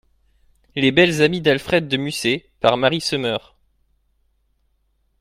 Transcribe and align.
Les 0.75 0.91
belles 0.91 1.21
amies 1.21 1.41
d'Alfred 1.41 1.87
de 1.87 1.95
Musset, 1.95 2.49
par 2.59 2.75
Mary 2.75 2.99
Summer. 3.01 3.55